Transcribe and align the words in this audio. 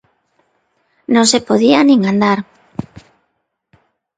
Non 1.13 1.25
se 1.31 1.39
podía 1.47 1.79
nin 1.87 1.99
andar. 2.11 2.39